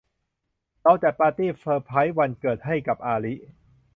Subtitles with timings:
[0.83, 3.33] เราจัดปาร์ตี้เซอร์ไพร์ซวันเกิดให้กับอาลิ